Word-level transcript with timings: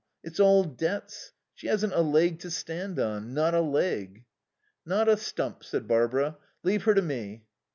It's 0.23 0.39
all 0.39 0.63
debts. 0.63 1.31
She 1.53 1.67
hasn't 1.67 1.93
a 1.93 2.01
leg 2.01 2.39
to 2.39 2.49
stand 2.49 2.97
on. 2.99 3.35
Not 3.35 3.53
a 3.53 3.61
leg." 3.61 4.23
"Not 4.83 5.07
a 5.07 5.15
stump," 5.15 5.63
said 5.63 5.87
Barbara. 5.87 6.39
"Leave 6.63 6.85
her 6.85 6.95
to 6.95 7.03
me." 7.03 7.43